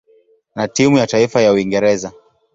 na 0.55 0.67
timu 0.67 0.97
ya 0.97 1.07
taifa 1.07 1.41
ya 1.41 1.53
Uingereza. 1.53 2.11